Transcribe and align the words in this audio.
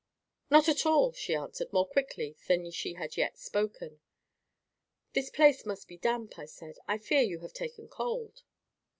"Not 0.49 0.67
at 0.67 0.83
all," 0.83 1.11
she 1.13 1.35
answered, 1.35 1.71
more 1.71 1.87
quickly 1.87 2.35
than 2.47 2.71
she 2.71 2.93
had 2.95 3.17
yet 3.17 3.37
spoken. 3.37 4.01
"This 5.13 5.29
place 5.29 5.63
must 5.63 5.87
be 5.87 5.97
damp," 5.97 6.39
I 6.39 6.45
said. 6.45 6.79
"I 6.87 6.97
fear 6.97 7.21
you 7.21 7.41
have 7.41 7.53
taken 7.53 7.87
cold." 7.87 8.41